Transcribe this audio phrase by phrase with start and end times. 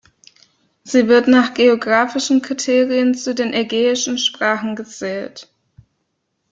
[0.83, 5.47] Sie wird nach geographischen Kriterien zu den ägäischen Sprachen gezählt.